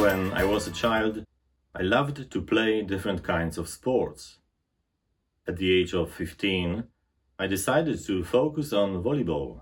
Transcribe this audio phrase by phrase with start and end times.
[0.00, 1.26] When I was a child,
[1.74, 4.38] I loved to play different kinds of sports.
[5.46, 6.84] At the age of 15,
[7.38, 9.60] I decided to focus on volleyball.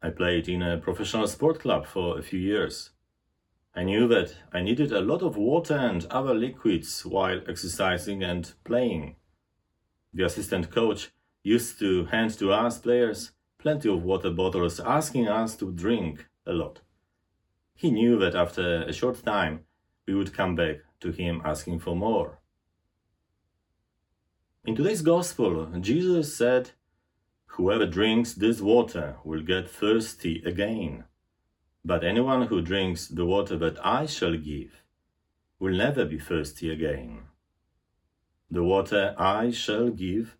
[0.00, 2.90] I played in a professional sport club for a few years.
[3.74, 8.52] I knew that I needed a lot of water and other liquids while exercising and
[8.62, 9.16] playing.
[10.14, 11.10] The assistant coach
[11.42, 16.52] used to hand to us players plenty of water bottles, asking us to drink a
[16.52, 16.82] lot.
[17.80, 19.64] He knew that after a short time
[20.06, 22.38] we would come back to him asking for more.
[24.66, 26.72] In today's Gospel, Jesus said,
[27.56, 31.04] Whoever drinks this water will get thirsty again.
[31.82, 34.82] But anyone who drinks the water that I shall give
[35.58, 37.28] will never be thirsty again.
[38.50, 40.36] The water I shall give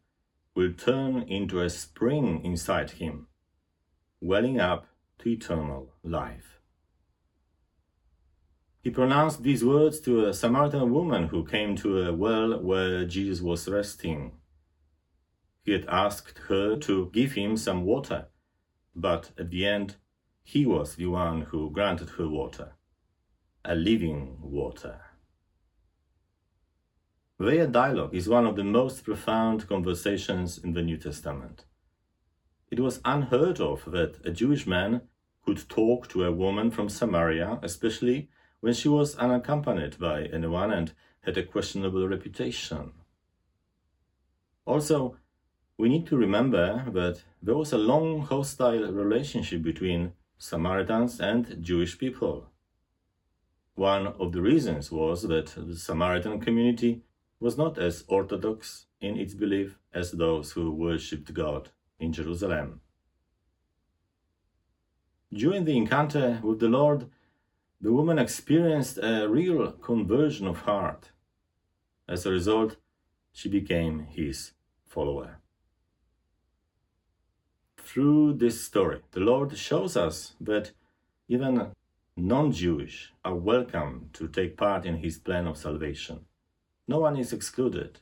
[0.55, 3.29] will turn into a spring inside him,
[4.21, 4.89] welling up
[5.21, 6.60] to eternal life.
[8.83, 13.43] He pronounced these words to a Samaritan woman who came to a well where Jesus
[13.43, 14.33] was resting.
[15.63, 18.29] He had asked her to give him some water,
[18.97, 19.97] but at the end,
[20.43, 22.73] he was the one who granted her water,
[23.65, 25.01] a living water.
[27.39, 31.65] Their dialogue is one of the most profound conversations in the New Testament.
[32.71, 35.03] It was unheard of that a Jewish man
[35.45, 40.93] could talk to a woman from Samaria, especially when she was unaccompanied by anyone and
[41.23, 42.93] had a questionable reputation.
[44.67, 45.17] Also,
[45.77, 51.99] we need to remember that there was a long hostile relationship between Samaritans and Jewish
[51.99, 52.47] people.
[53.75, 57.03] One of the reasons was that the Samaritan community
[57.41, 62.83] was not as orthodox in its belief as those who worshipped God in Jerusalem.
[65.33, 67.09] During the encounter with the Lord,
[67.81, 71.11] the woman experienced a real conversion of heart.
[72.07, 72.77] As a result,
[73.33, 74.53] she became his
[74.87, 75.39] follower.
[77.79, 80.73] Through this story, the Lord shows us that
[81.29, 81.73] even
[82.17, 86.27] non Jewish are welcome to take part in his plan of salvation.
[86.87, 88.01] No one is excluded.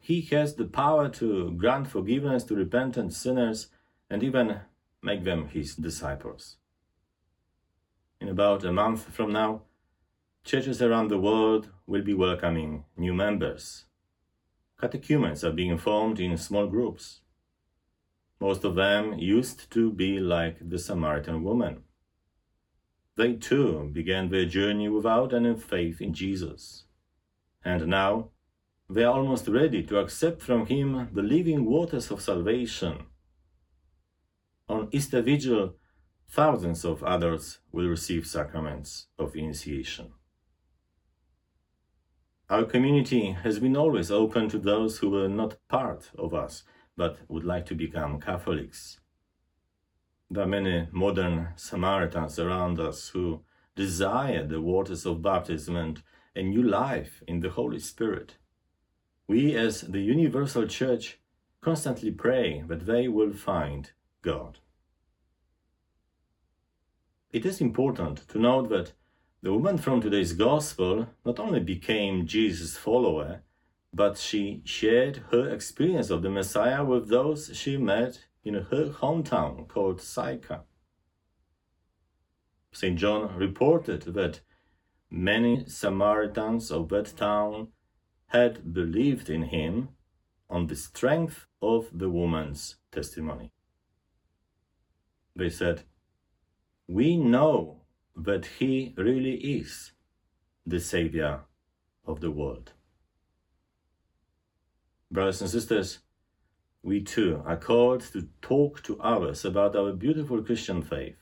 [0.00, 3.68] He has the power to grant forgiveness to repentant sinners
[4.10, 4.62] and even
[5.00, 6.56] make them his disciples
[8.22, 9.62] in about a month from now,
[10.44, 13.86] churches around the world will be welcoming new members.
[14.80, 17.20] Catechumens are being formed in small groups.
[18.40, 21.82] Most of them used to be like the Samaritan woman.
[23.16, 26.84] They too began their journey without any faith in Jesus.
[27.64, 28.30] And now
[28.88, 33.06] they are almost ready to accept from Him the living waters of salvation.
[34.68, 35.74] On Easter Vigil,
[36.32, 40.10] thousands of others will receive sacraments of initiation.
[42.48, 46.64] Our community has been always open to those who were not part of us
[46.96, 48.98] but would like to become Catholics.
[50.30, 53.42] There are many modern Samaritans around us who
[53.76, 56.02] desire the waters of baptism and
[56.34, 58.36] a new life in the Holy Spirit.
[59.28, 61.18] We, as the Universal Church,
[61.60, 63.90] constantly pray that they will find
[64.22, 64.58] God.
[67.32, 68.92] It is important to note that
[69.42, 73.42] the woman from today's Gospel not only became Jesus' follower,
[73.94, 79.66] but she shared her experience of the Messiah with those she met in her hometown
[79.66, 80.64] called Sychar.
[82.70, 82.98] St.
[82.98, 84.40] John reported that
[85.10, 87.68] many Samaritans of that town
[88.26, 89.88] had believed in him
[90.50, 93.52] on the strength of the woman's testimony.
[95.34, 95.84] They said,
[96.86, 97.82] we know
[98.16, 99.92] that He really is
[100.66, 101.40] the Savior
[102.06, 102.72] of the world.
[105.10, 105.98] Brothers and sisters,
[106.82, 111.16] we too are called to talk to others about our beautiful Christian faith.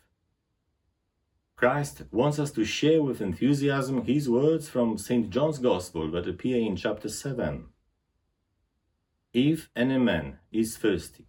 [1.57, 5.29] Christ wants us to share with enthusiasm his words from St.
[5.29, 7.67] John's Gospel that appear in chapter 7.
[9.35, 11.27] If any man is thirsty,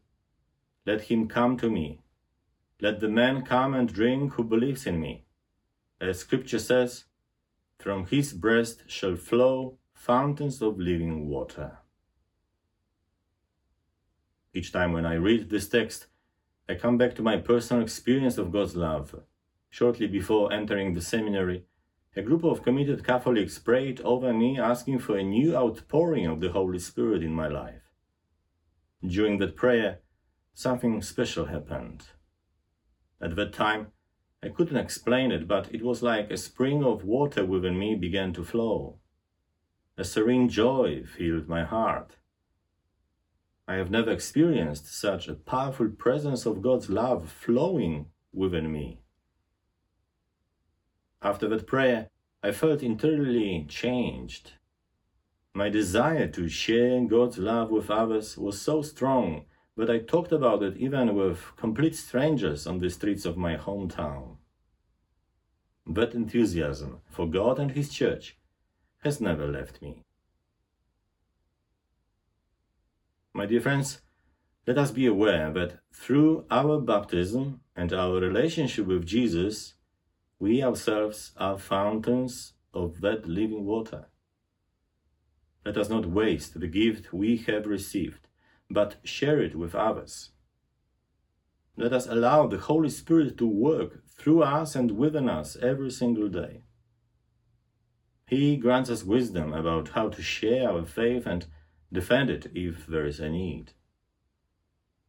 [0.85, 1.99] let him come to me
[2.81, 5.23] let the man come and drink who believes in me.
[6.01, 7.05] As scripture says,
[7.77, 11.77] from his breast shall flow fountains of living water.
[14.51, 16.07] Each time when I read this text,
[16.67, 19.15] I come back to my personal experience of God's love.
[19.69, 21.65] Shortly before entering the seminary,
[22.15, 26.51] a group of committed Catholics prayed over me asking for a new outpouring of the
[26.51, 27.83] Holy Spirit in my life.
[29.05, 29.99] During that prayer,
[30.53, 32.05] something special happened.
[33.21, 33.91] At that time,
[34.43, 38.33] I couldn't explain it, but it was like a spring of water within me began
[38.33, 38.97] to flow.
[39.97, 42.15] A serene joy filled my heart.
[43.67, 49.01] I have never experienced such a powerful presence of God's love flowing within me.
[51.21, 52.09] After that prayer,
[52.41, 54.53] I felt entirely changed.
[55.53, 59.45] My desire to share God's love with others was so strong
[59.81, 64.37] that I talked about it even with complete strangers on the streets of my hometown.
[65.87, 68.37] That enthusiasm for God and His Church
[69.03, 70.03] has never left me.
[73.33, 74.01] My dear friends,
[74.67, 79.73] let us be aware that through our baptism and our relationship with Jesus,
[80.37, 84.09] we ourselves are fountains of that living water.
[85.65, 88.27] Let us not waste the gift we have received,
[88.73, 90.31] but share it with others.
[91.77, 96.27] Let us allow the Holy Spirit to work through us and within us every single
[96.27, 96.63] day.
[98.27, 101.45] He grants us wisdom about how to share our faith and
[101.91, 103.73] defend it if there is a need.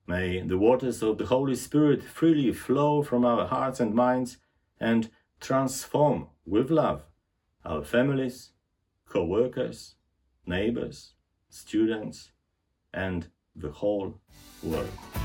[0.07, 4.39] May the waters of the Holy Spirit freely flow from our hearts and minds
[4.81, 5.11] and
[5.41, 7.05] transform with love
[7.65, 8.51] our families,
[9.07, 9.95] co workers,
[10.45, 11.15] neighbors,
[11.49, 12.33] students,
[12.93, 14.15] and the whole
[14.63, 15.22] world.